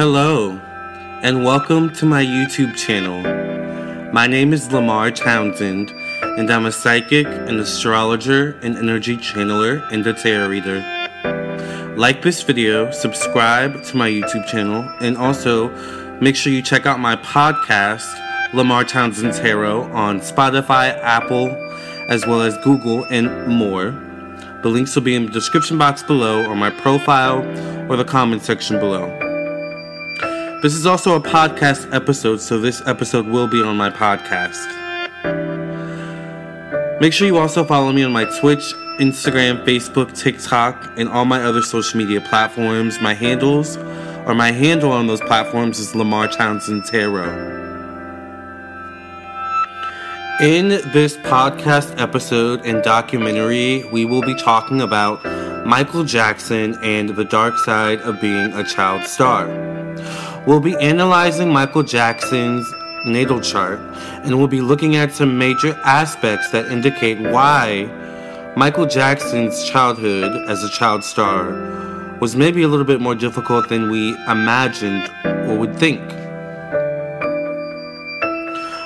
[0.00, 0.58] Hello,
[1.22, 3.20] and welcome to my YouTube channel.
[4.14, 5.90] My name is Lamar Townsend,
[6.22, 10.80] and I'm a psychic, an astrologer, an energy channeler, and a tarot reader.
[11.98, 15.68] Like this video, subscribe to my YouTube channel, and also
[16.18, 18.08] make sure you check out my podcast,
[18.54, 21.50] Lamar Townsend Tarot, on Spotify, Apple,
[22.08, 23.90] as well as Google, and more.
[24.62, 27.42] The links will be in the description box below, or my profile,
[27.92, 29.19] or the comment section below.
[30.62, 34.60] This is also a podcast episode, so this episode will be on my podcast.
[37.00, 41.42] Make sure you also follow me on my Twitch, Instagram, Facebook, TikTok, and all my
[41.42, 43.00] other social media platforms.
[43.00, 43.78] My handles,
[44.26, 47.30] or my handle on those platforms, is Lamar Townsend Tarot.
[50.42, 55.24] In this podcast episode and documentary, we will be talking about
[55.66, 59.69] Michael Jackson and the dark side of being a child star.
[60.46, 62.72] We'll be analyzing Michael Jackson's
[63.04, 63.78] natal chart
[64.24, 67.84] and we'll be looking at some major aspects that indicate why
[68.56, 73.90] Michael Jackson's childhood as a child star was maybe a little bit more difficult than
[73.90, 76.00] we imagined or would think.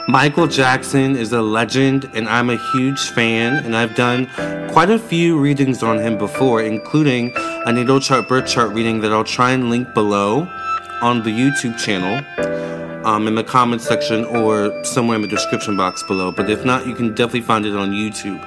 [0.08, 4.28] Michael Jackson is a legend, and I'm a huge fan, and I've done
[4.68, 9.12] quite a few readings on him before, including a natal chart birth chart reading that
[9.12, 10.46] I'll try and link below
[11.04, 12.24] on the YouTube channel,
[13.06, 16.32] um, in the comments section, or somewhere in the description box below.
[16.32, 18.40] But if not, you can definitely find it on YouTube.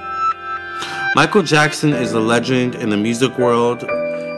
[1.14, 3.84] Michael Jackson is a legend in the music world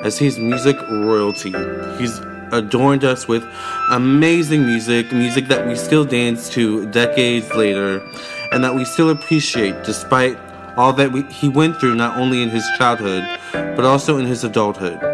[0.04, 1.54] as he's music royalty.
[1.96, 2.18] He's
[2.52, 3.42] adorned us with
[3.90, 8.06] amazing music, music that we still dance to decades later,
[8.52, 10.36] and that we still appreciate despite
[10.76, 14.44] all that we, he went through not only in his childhood, but also in his
[14.44, 15.09] adulthood.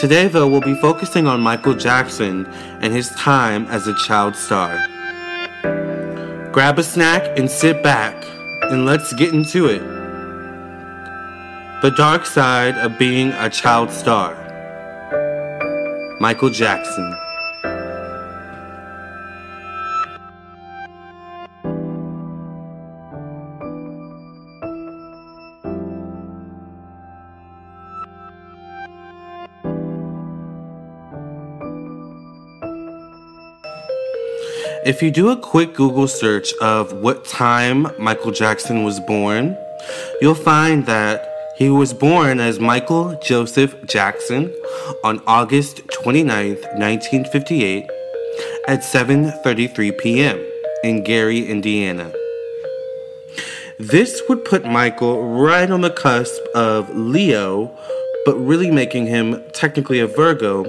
[0.00, 2.46] Today, though, we'll be focusing on Michael Jackson
[2.80, 4.70] and his time as a child star.
[6.52, 8.14] Grab a snack and sit back,
[8.70, 9.82] and let's get into it.
[11.82, 14.34] The dark side of being a child star.
[16.18, 17.14] Michael Jackson.
[34.82, 39.54] If you do a quick Google search of what time Michael Jackson was born,
[40.22, 44.54] you'll find that he was born as Michael Joseph Jackson
[45.04, 47.90] on August 29, 1958
[48.68, 50.42] at 7:33 p.m.
[50.82, 52.10] in Gary, Indiana.
[53.78, 57.70] This would put Michael right on the cusp of Leo,
[58.24, 60.66] but really making him technically a Virgo,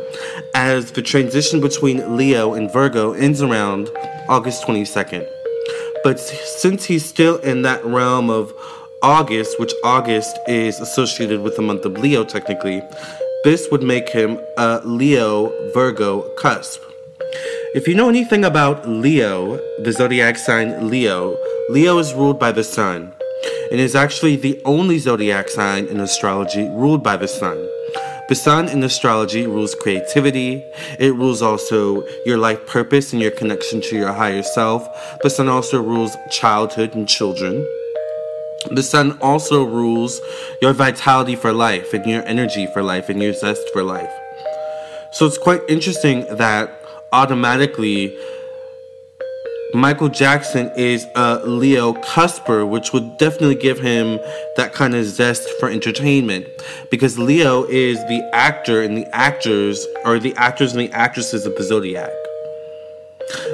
[0.53, 3.89] as the transition between Leo and Virgo ends around
[4.29, 5.27] August 22nd.
[6.03, 8.53] But since he's still in that realm of
[9.01, 12.81] August, which August is associated with the month of Leo technically,
[13.43, 16.81] this would make him a Leo Virgo cusp.
[17.73, 21.37] If you know anything about Leo, the zodiac sign Leo,
[21.69, 23.13] Leo is ruled by the sun
[23.71, 27.57] and is actually the only zodiac sign in astrology ruled by the sun.
[28.29, 30.63] The sun in astrology rules creativity.
[30.99, 34.87] It rules also your life purpose and your connection to your higher self.
[35.21, 37.67] The sun also rules childhood and children.
[38.69, 40.21] The sun also rules
[40.61, 44.13] your vitality for life and your energy for life and your zest for life.
[45.11, 46.71] So it's quite interesting that
[47.11, 48.17] automatically
[49.73, 54.19] Michael Jackson is a Leo cusper, which would definitely give him
[54.57, 56.45] that kind of zest for entertainment.
[56.89, 61.55] Because Leo is the actor and the actors, or the actors and the actresses of
[61.55, 62.11] the zodiac.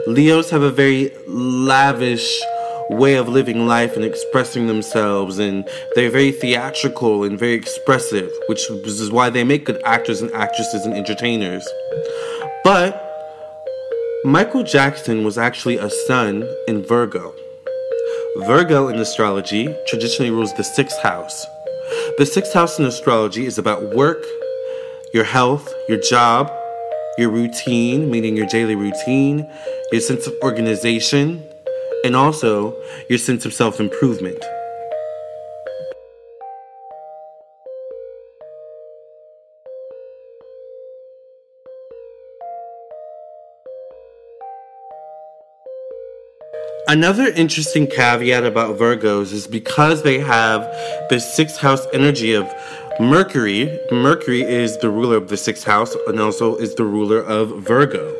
[0.07, 2.41] Leos have a very lavish
[2.89, 8.69] way of living life and expressing themselves and they're very theatrical and very expressive which
[8.69, 11.67] is why they make good actors and actresses and entertainers
[12.63, 13.06] but
[14.27, 17.33] michael jackson was actually a sun in virgo
[18.45, 21.45] virgo in astrology traditionally rules the sixth house
[22.17, 24.23] the sixth house in astrology is about work
[25.13, 26.51] your health your job
[27.17, 29.49] your routine meaning your daily routine
[29.91, 31.41] your sense of organization
[32.03, 32.75] and also
[33.09, 34.43] your sense of self improvement.
[46.89, 50.61] Another interesting caveat about Virgos is because they have
[51.09, 52.49] the sixth house energy of
[52.97, 57.49] Mercury, Mercury is the ruler of the sixth house and also is the ruler of
[57.61, 58.15] Virgo.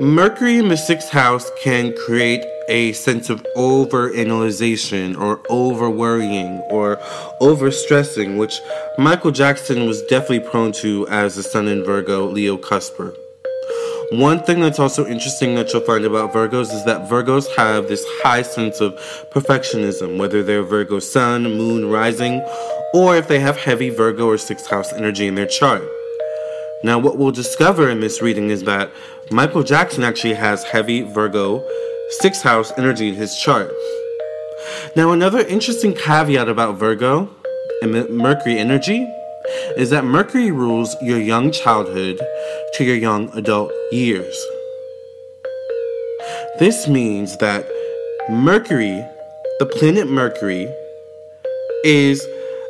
[0.00, 6.98] Mercury in the sixth house can create a sense of overanalyzation or over worrying or
[7.40, 8.60] over stressing, which
[8.98, 13.14] Michael Jackson was definitely prone to as a Sun in Virgo Leo cusper.
[14.12, 18.04] One thing that's also interesting that you'll find about Virgos is that Virgos have this
[18.22, 18.94] high sense of
[19.30, 22.40] perfectionism, whether they're Virgo Sun, Moon, Rising,
[22.94, 25.82] or if they have heavy Virgo or sixth house energy in their chart.
[26.84, 28.92] Now, what we'll discover in this reading is that
[29.32, 31.66] Michael Jackson actually has heavy Virgo
[32.20, 33.72] sixth house energy in his chart.
[34.94, 37.28] Now, another interesting caveat about Virgo
[37.82, 39.12] and Mercury energy
[39.76, 42.20] is that Mercury rules your young childhood
[42.74, 44.36] to your young adult years.
[46.58, 47.68] This means that
[48.30, 49.04] Mercury,
[49.58, 50.68] the planet Mercury,
[51.84, 52.26] is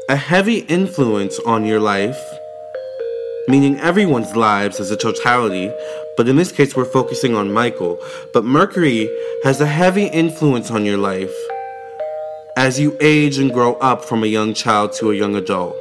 [0.08, 2.19] a heavy influence on your life,
[3.49, 5.70] meaning everyone's lives as a totality,
[6.17, 7.99] but in this case, we're focusing on Michael.
[8.32, 9.11] But Mercury
[9.44, 11.34] has a heavy influence on your life
[12.56, 15.76] as you age and grow up from a young child to a young adult.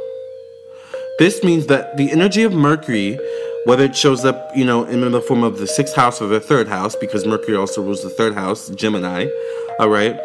[1.18, 3.18] This means that the energy of Mercury,
[3.64, 6.42] whether it shows up, you know, in the form of the sixth house or the
[6.42, 9.30] third house, because Mercury also rules the third house, Gemini,
[9.80, 10.20] all right?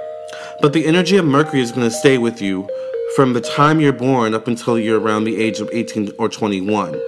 [0.60, 2.68] But the energy of Mercury is going to stay with you
[3.14, 7.00] from the time you're born up until you're around the age of 18 or 21.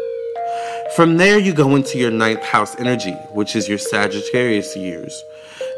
[0.94, 5.24] From there, you go into your ninth house energy, which is your Sagittarius years.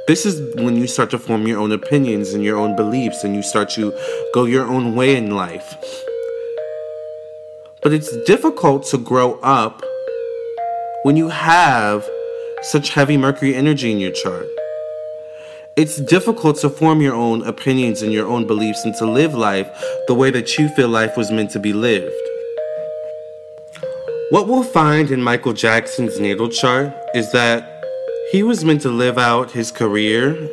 [0.09, 3.35] This is when you start to form your own opinions and your own beliefs, and
[3.35, 3.95] you start to
[4.35, 5.75] go your own way in life.
[7.85, 9.85] But it's difficult to grow up
[11.03, 12.09] when you have
[12.63, 14.49] such heavy Mercury energy in your chart.
[15.77, 19.69] It's difficult to form your own opinions and your own beliefs and to live life
[20.07, 22.11] the way that you feel life was meant to be lived.
[24.31, 27.85] What we'll find in Michael Jackson's natal chart is that
[28.33, 30.49] he was meant to live out his career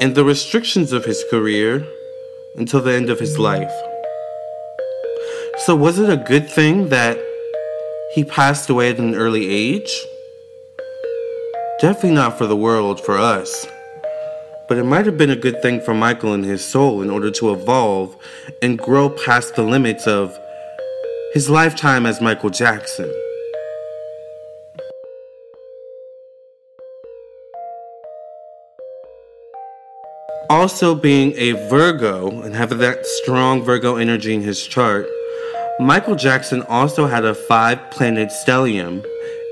[0.00, 1.86] and the restrictions of his career
[2.56, 3.70] until the end of his life.
[5.66, 7.18] So, was it a good thing that
[8.14, 10.06] he passed away at an early age?
[11.80, 13.66] Definitely not for the world, for us.
[14.68, 17.30] But it might have been a good thing for Michael and his soul in order
[17.32, 18.16] to evolve
[18.62, 20.34] and grow past the limits of
[21.34, 23.12] his lifetime as Michael Jackson.
[30.48, 35.06] Also, being a Virgo and having that strong Virgo energy in his chart,
[35.80, 39.02] Michael Jackson also had a five planet stellium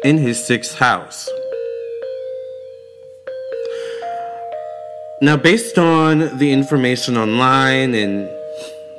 [0.04, 1.26] in his sixth house.
[5.22, 8.28] Now, based on the information online and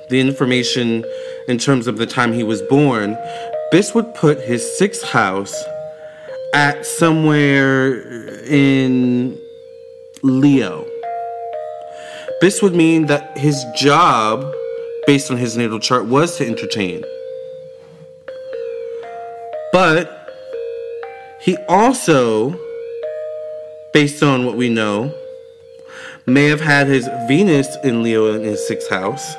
[0.10, 1.06] the information
[1.48, 3.16] in terms of the time he was born,
[3.72, 5.54] this would put his sixth house
[6.56, 8.02] at somewhere
[8.48, 9.40] in
[10.24, 10.84] Leo.
[12.42, 14.52] This would mean that his job,
[15.06, 17.04] based on his natal chart, was to entertain.
[19.72, 20.30] But
[21.42, 22.60] he also,
[23.94, 25.14] based on what we know,
[26.26, 29.36] may have had his Venus in Leo in his sixth house.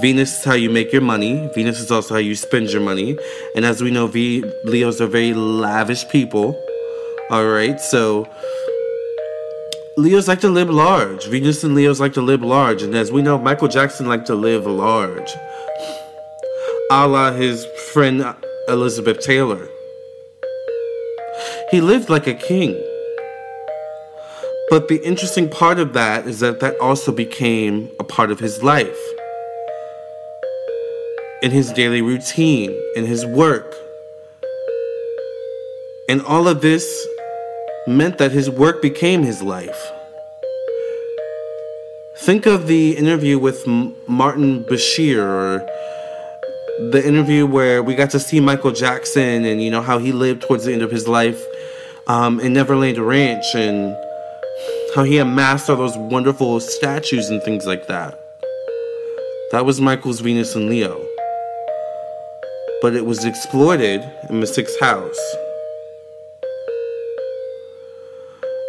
[0.00, 1.48] Venus is how you make your money.
[1.54, 3.16] Venus is also how you spend your money.
[3.54, 6.60] And as we know, v- Leos are very lavish people.
[7.30, 8.28] All right, so
[9.96, 11.26] Leos like to live large.
[11.26, 12.82] Venus and Leos like to live large.
[12.82, 15.30] And as we know, Michael Jackson liked to live large.
[16.90, 18.24] A la his friend
[18.68, 19.68] Elizabeth Taylor.
[21.74, 22.80] He lived like a king.
[24.70, 28.62] But the interesting part of that is that that also became a part of his
[28.62, 28.96] life.
[31.42, 33.74] In his daily routine, in his work.
[36.08, 37.08] And all of this
[37.88, 39.90] meant that his work became his life.
[42.18, 43.66] Think of the interview with
[44.06, 45.58] Martin Bashir or
[46.92, 50.42] the interview where we got to see Michael Jackson and you know how he lived
[50.42, 51.44] towards the end of his life
[52.06, 53.96] um, in Neverland Ranch and
[54.94, 58.18] how he amassed all those wonderful statues and things like that.
[59.50, 61.04] That was Michael's Venus and Leo.
[62.82, 65.34] But it was exploited in sixth house.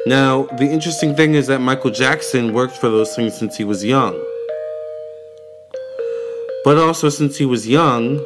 [0.08, 3.84] Now, the interesting thing is that Michael Jackson worked for those things since he was
[3.84, 4.14] young.
[6.64, 8.24] But also, since he was young,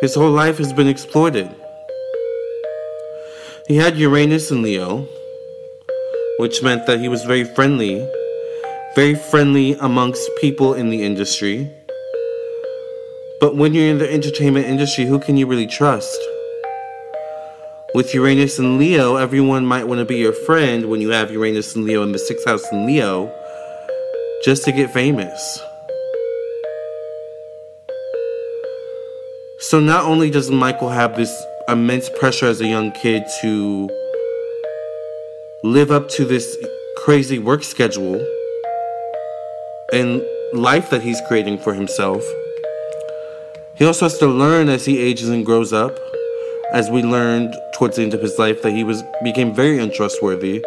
[0.00, 1.50] his whole life has been exploited.
[3.70, 5.06] He had Uranus in Leo,
[6.40, 8.04] which meant that he was very friendly,
[8.96, 11.70] very friendly amongst people in the industry.
[13.38, 16.18] But when you're in the entertainment industry, who can you really trust?
[17.94, 21.76] With Uranus and Leo, everyone might want to be your friend when you have Uranus
[21.76, 23.32] and Leo in the sixth house in Leo
[24.44, 25.60] just to get famous.
[29.60, 31.30] So not only does Michael have this
[31.68, 33.88] immense pressure as a young kid to
[35.62, 36.56] live up to this
[36.96, 38.24] crazy work schedule
[39.92, 42.22] and life that he's creating for himself,
[43.74, 45.98] he also has to learn as he ages and grows up,
[46.72, 50.64] as we learned towards the end of his life that he was became very untrustworthy,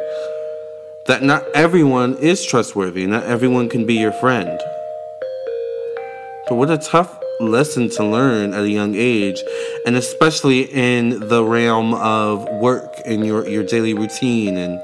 [1.05, 4.59] that not everyone is trustworthy, not everyone can be your friend.
[6.47, 9.41] But what a tough lesson to learn at a young age,
[9.85, 14.57] and especially in the realm of work and your, your daily routine.
[14.57, 14.79] And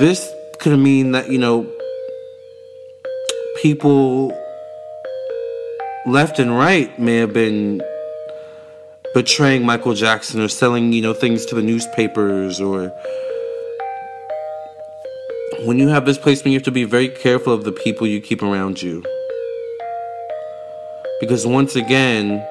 [0.00, 1.70] this could mean that, you know,
[3.62, 4.32] people
[6.06, 7.82] left and right may have been
[9.14, 12.92] betraying Michael Jackson or selling, you know, things to the newspapers or
[15.64, 18.20] when you have this placement, you have to be very careful of the people you
[18.20, 19.02] keep around you.
[21.20, 22.46] Because once again,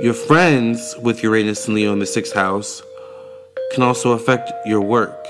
[0.00, 2.82] your friends with Uranus and Leo in the sixth house
[3.72, 5.26] can also affect your work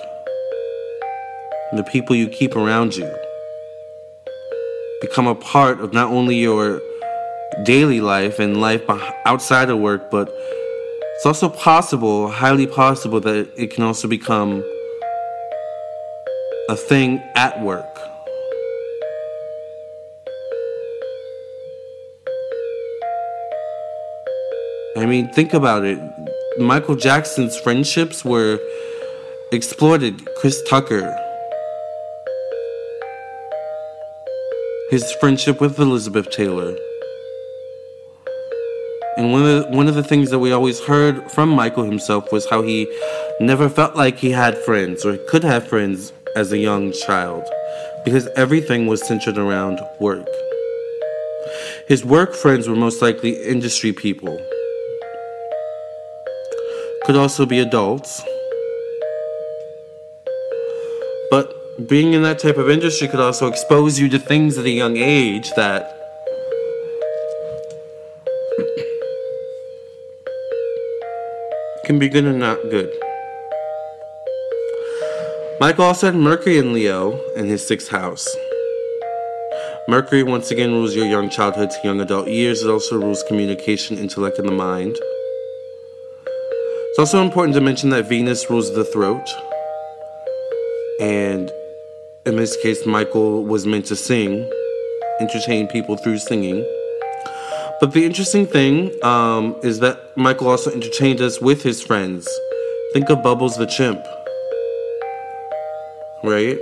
[1.70, 3.12] and the people you keep around you.
[5.00, 6.80] Become a part of not only your
[7.64, 8.82] daily life and life
[9.26, 10.32] outside of work, but
[11.16, 14.62] it's also possible, highly possible, that it can also become
[16.68, 17.97] a thing at work.
[24.98, 25.96] I mean, think about it.
[26.58, 28.58] Michael Jackson's friendships were
[29.52, 30.26] exploited.
[30.34, 31.16] Chris Tucker,
[34.90, 36.76] his friendship with Elizabeth Taylor.
[39.16, 42.32] And one of the, one of the things that we always heard from Michael himself
[42.32, 42.92] was how he
[43.38, 47.44] never felt like he had friends or could have friends as a young child
[48.04, 50.26] because everything was centered around work.
[51.86, 54.36] His work friends were most likely industry people
[57.08, 58.22] could also be adults.
[61.30, 64.70] But being in that type of industry could also expose you to things at a
[64.70, 65.88] young age that
[71.86, 72.92] can be good and not good.
[75.60, 78.28] Michael also had Mercury in Leo in his sixth house.
[79.88, 82.62] Mercury once again rules your young childhood to young adult years.
[82.62, 84.98] It also rules communication, intellect, and the mind.
[86.98, 89.24] It's also important to mention that Venus rules the throat.
[91.00, 91.48] And
[92.26, 94.50] in this case, Michael was meant to sing,
[95.20, 96.66] entertain people through singing.
[97.78, 102.28] But the interesting thing um, is that Michael also entertained us with his friends.
[102.92, 104.04] Think of Bubbles the chimp.
[106.24, 106.58] Right?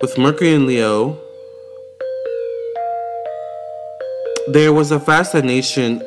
[0.00, 1.20] With Mercury and Leo,
[4.48, 6.02] there was a fascination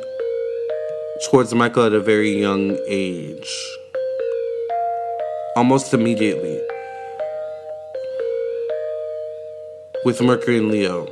[1.24, 3.50] towards Michael at a very young age.
[5.56, 6.60] Almost immediately.
[10.04, 11.08] With Mercury and Leo.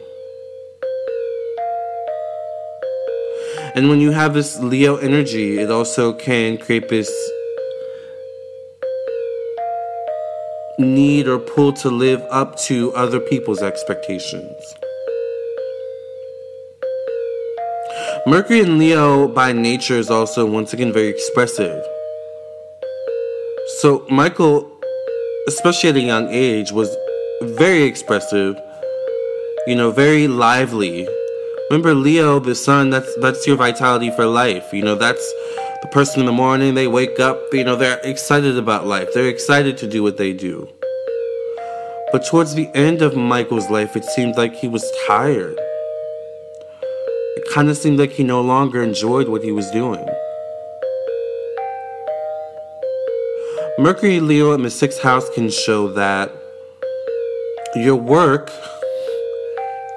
[3.75, 7.11] And when you have this Leo energy, it also can create this
[10.79, 14.75] need or pull to live up to other people's expectations.
[18.27, 21.85] Mercury in Leo by nature is also once again very expressive.
[23.83, 24.67] So Michael,
[25.47, 26.89] especially at a young age, was
[27.43, 28.59] very expressive,
[29.67, 31.07] you know, very lively.
[31.69, 34.73] Remember Leo, the sun, that's that's your vitality for life.
[34.73, 35.35] You know, that's
[35.83, 39.13] the person in the morning, they wake up, you know, they're excited about life.
[39.13, 40.67] They're excited to do what they do.
[42.11, 45.59] But towards the end of Michael's life, it seemed like he was tired
[47.55, 50.05] kind of seemed like he no longer enjoyed what he was doing.
[53.79, 56.33] Mercury Leo in the sixth house can show that
[57.77, 58.51] your work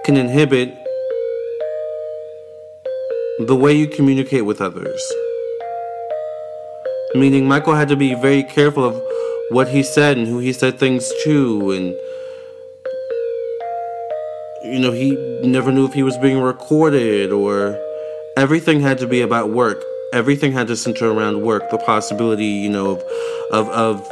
[0.05, 0.71] can inhibit
[3.39, 5.01] the way you communicate with others.
[7.15, 9.01] Meaning, Michael had to be very careful of
[9.49, 11.95] what he said and who he said things to, and
[14.63, 15.11] you know, he
[15.43, 17.79] never knew if he was being recorded or
[18.35, 19.83] everything had to be about work.
[20.13, 21.69] Everything had to center around work.
[21.69, 23.03] The possibility, you know, of,
[23.51, 24.07] of, of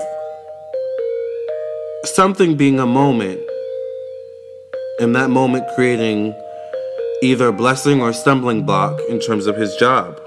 [2.05, 3.39] something being a moment
[4.99, 6.33] and that moment creating
[7.21, 10.21] either a blessing or a stumbling block in terms of his job.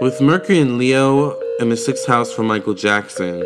[0.00, 3.42] With Mercury and Leo in the sixth house for Michael Jackson,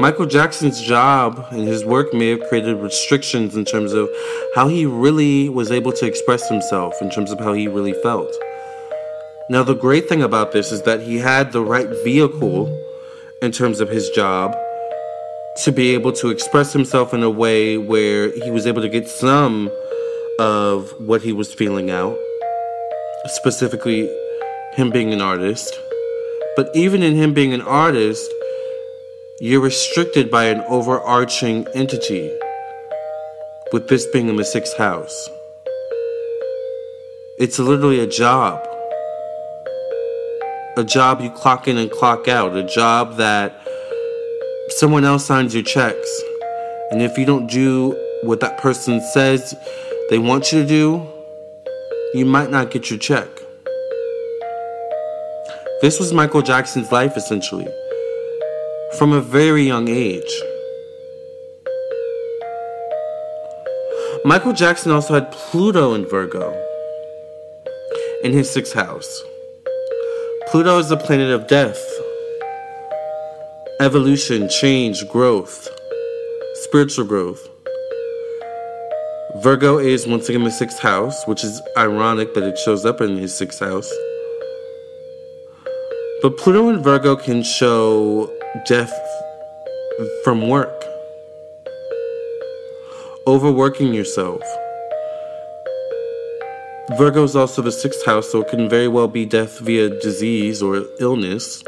[0.00, 4.08] Michael Jackson's job and his work may have created restrictions in terms of
[4.54, 8.32] how he really was able to express himself, in terms of how he really felt.
[9.50, 12.68] Now, the great thing about this is that he had the right vehicle
[13.42, 14.56] in terms of his job
[15.64, 19.08] to be able to express himself in a way where he was able to get
[19.08, 19.70] some
[20.38, 22.16] of what he was feeling out,
[23.26, 24.08] specifically
[24.72, 25.78] him being an artist.
[26.58, 28.34] But even in him being an artist,
[29.38, 32.36] you're restricted by an overarching entity,
[33.72, 35.30] with this being in the sixth house.
[37.38, 38.58] It's literally a job.
[40.76, 42.56] A job you clock in and clock out.
[42.56, 43.54] A job that
[44.70, 46.22] someone else signs your checks.
[46.90, 47.90] And if you don't do
[48.24, 49.54] what that person says
[50.10, 51.06] they want you to do,
[52.14, 53.28] you might not get your check.
[55.80, 57.68] This was Michael Jackson's life essentially
[58.98, 60.42] from a very young age.
[64.24, 66.50] Michael Jackson also had Pluto in Virgo
[68.24, 69.22] in his sixth house.
[70.48, 71.80] Pluto is the planet of death,
[73.78, 75.68] evolution, change, growth,
[76.54, 77.48] spiritual growth.
[79.44, 83.16] Virgo is once again the sixth house, which is ironic that it shows up in
[83.16, 83.88] his sixth house.
[86.20, 88.28] But Pluto and Virgo can show
[88.66, 88.92] death
[90.24, 90.84] from work,
[93.24, 94.42] overworking yourself.
[96.96, 100.60] Virgo is also the sixth house, so it can very well be death via disease
[100.60, 101.62] or illness,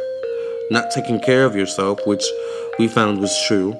[0.73, 2.25] not taking care of yourself, which
[2.77, 3.79] we found was true.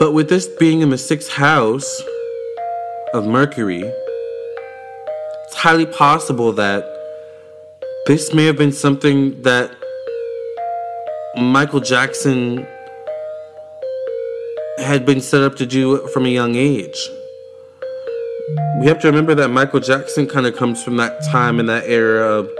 [0.00, 2.02] But with this being in the sixth house
[3.12, 3.84] of Mercury,
[5.44, 6.93] it's highly possible that
[8.06, 9.74] this may have been something that
[11.36, 12.66] Michael Jackson
[14.78, 17.10] had been set up to do from a young age.
[18.80, 21.88] We have to remember that Michael Jackson kind of comes from that time and that
[21.88, 22.50] era of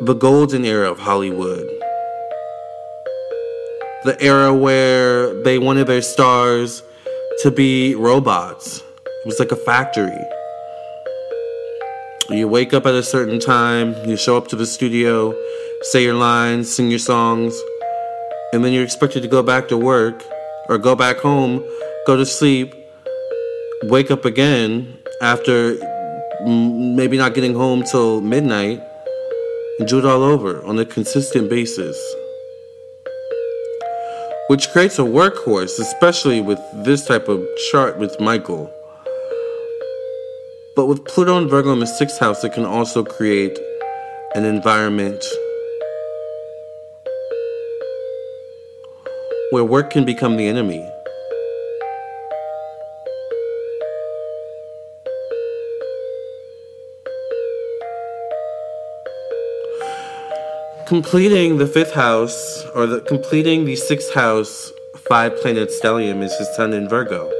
[0.00, 1.68] the golden era of Hollywood.
[4.04, 6.82] The era where they wanted their stars
[7.42, 8.82] to be robots.
[9.04, 10.24] It was like a factory.
[12.30, 15.34] You wake up at a certain time, you show up to the studio,
[15.80, 17.58] say your lines, sing your songs,
[18.52, 20.22] and then you're expected to go back to work
[20.68, 21.64] or go back home,
[22.06, 22.74] go to sleep,
[23.84, 25.78] wake up again after
[26.44, 28.82] maybe not getting home till midnight
[29.78, 31.96] and do it all over on a consistent basis.
[34.48, 38.70] Which creates a workhorse, especially with this type of chart with Michael.
[40.78, 43.58] But with Pluto and Virgo in the sixth house, it can also create
[44.36, 45.24] an environment
[49.50, 50.88] where work can become the enemy.
[60.86, 64.72] Completing the fifth house, or the completing the sixth house
[65.08, 67.37] five planet stellium is his sun in Virgo.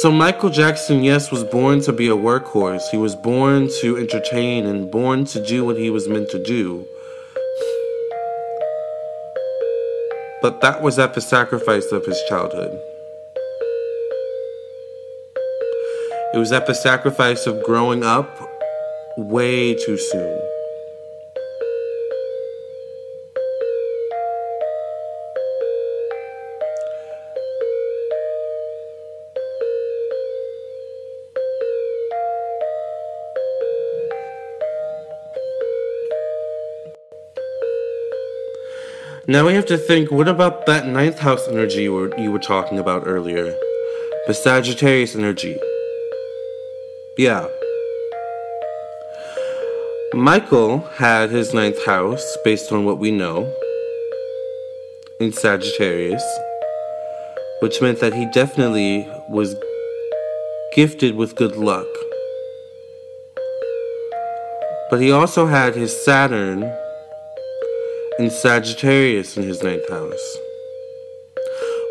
[0.00, 2.88] So Michael Jackson, yes, was born to be a workhorse.
[2.92, 6.86] He was born to entertain and born to do what he was meant to do.
[10.40, 12.80] But that was at the sacrifice of his childhood.
[16.32, 18.30] It was at the sacrifice of growing up
[19.16, 20.37] way too soon.
[39.30, 42.38] Now we have to think what about that ninth house energy you were, you were
[42.38, 43.54] talking about earlier?
[44.26, 45.54] The Sagittarius energy.
[47.18, 47.46] Yeah.
[50.14, 53.54] Michael had his ninth house, based on what we know,
[55.20, 56.24] in Sagittarius,
[57.60, 59.54] which meant that he definitely was
[60.74, 61.86] gifted with good luck.
[64.88, 66.74] But he also had his Saturn
[68.18, 70.38] in Sagittarius in his ninth house,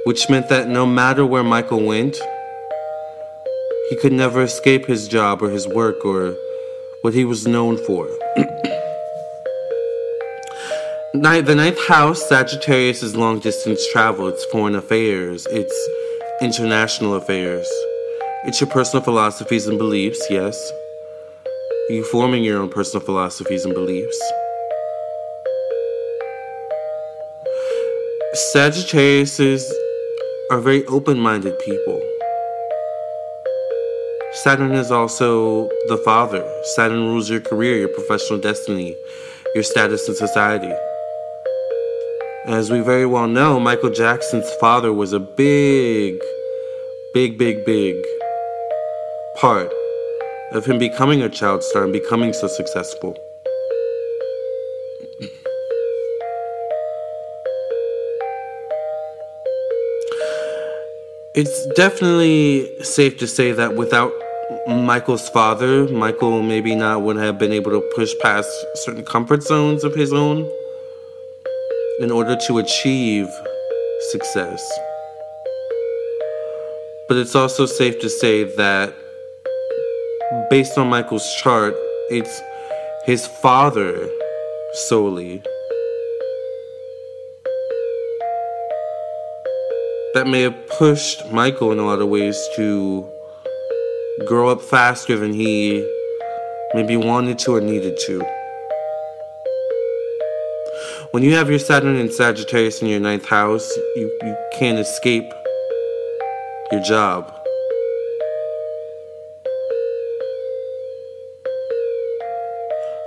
[0.03, 2.17] which meant that no matter where Michael went,
[3.89, 6.35] he could never escape his job or his work or
[7.01, 8.07] what he was known for.
[11.13, 15.89] the ninth house, Sagittarius, is long distance travel, it's foreign affairs, it's
[16.41, 17.67] international affairs.
[18.43, 20.71] It's your personal philosophies and beliefs, yes.
[21.89, 24.21] You forming your own personal philosophies and beliefs.
[28.53, 29.69] Sagittariuses
[30.51, 32.01] are very open minded people.
[34.31, 36.47] Saturn is also the father.
[36.75, 38.95] Saturn rules your career, your professional destiny,
[39.53, 40.71] your status in society.
[42.45, 46.15] As we very well know, Michael Jackson's father was a big,
[47.13, 47.95] big, big, big
[49.35, 49.73] part
[50.53, 53.17] of him becoming a child star and becoming so successful.
[61.39, 64.11] It's definitely safe to say that without
[64.67, 69.83] Michael's father, Michael maybe not would have been able to push past certain comfort zones
[69.83, 70.51] of his own
[71.99, 73.27] in order to achieve
[74.09, 74.67] success.
[77.07, 78.95] But it's also safe to say that
[80.49, 81.75] based on Michael's chart,
[82.09, 82.41] it's
[83.05, 84.09] his father
[84.89, 85.43] solely
[90.13, 93.07] that may have pushed Michael in a lot of ways to
[94.25, 95.87] grow up faster than he
[96.73, 98.19] maybe wanted to or needed to.
[101.11, 105.31] When you have your Saturn and Sagittarius in your ninth house, you, you can't escape
[106.71, 107.33] your job.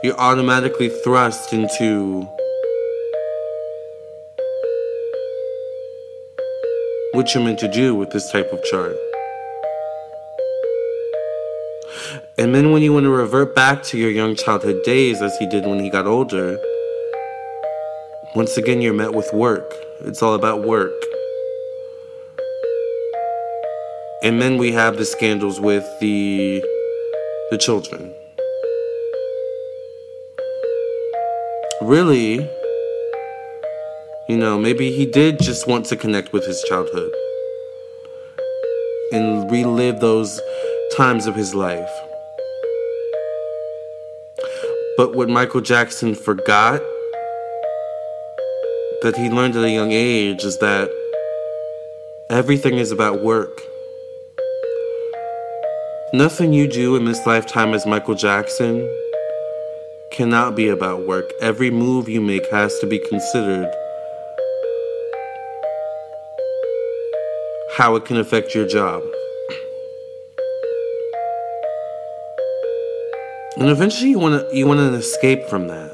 [0.03, 2.27] You're automatically thrust into
[7.21, 8.97] what you're meant to do with this type of chart.
[12.39, 15.47] And then when you want to revert back to your young childhood days as he
[15.47, 16.59] did when he got older,
[18.35, 19.71] once again you're met with work.
[20.07, 20.95] It's all about work.
[24.23, 26.65] And then we have the scandals with the
[27.51, 28.15] the children.
[31.83, 32.49] Really,
[34.31, 37.13] you know, maybe he did just want to connect with his childhood
[39.11, 40.41] and relive those
[40.97, 41.91] times of his life.
[44.97, 46.81] But what Michael Jackson forgot
[49.03, 50.89] that he learned at a young age is that
[52.31, 53.63] everything is about work.
[56.13, 58.89] Nothing you do in this lifetime as Michael Jackson
[60.13, 61.33] cannot be about work.
[61.41, 63.69] Every move you make has to be considered
[67.81, 69.03] how it can affect your job.
[73.57, 75.91] And eventually you want to you want to escape from that.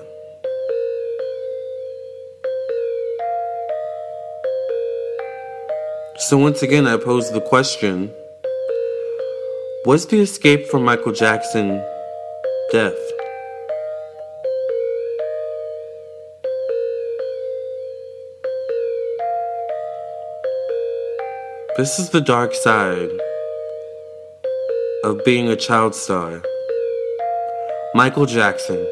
[6.29, 8.12] So once again I pose the question,
[9.85, 11.68] was the escape from Michael Jackson
[12.72, 13.15] death?
[21.76, 23.10] This is the dark side
[25.04, 26.42] of being a child star.
[27.94, 28.82] Michael Jackson.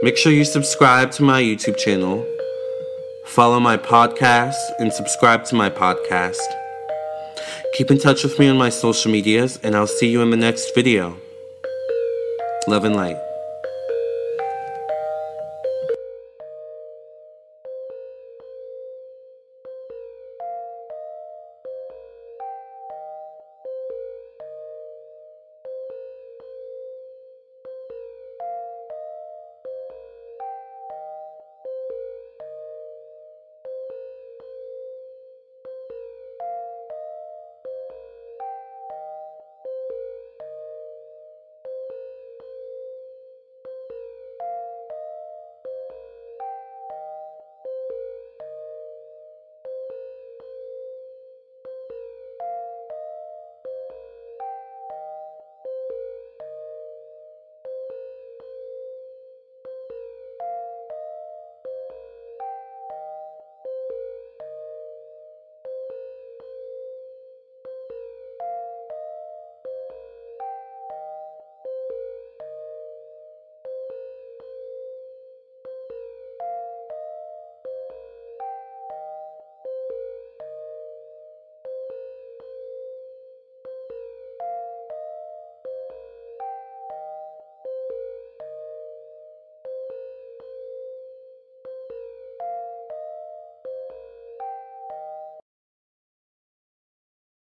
[0.00, 2.24] Make sure you subscribe to my YouTube channel,
[3.26, 6.40] follow my podcast, and subscribe to my podcast.
[7.74, 10.38] Keep in touch with me on my social medias, and I'll see you in the
[10.38, 11.14] next video.
[12.66, 13.25] Love and light.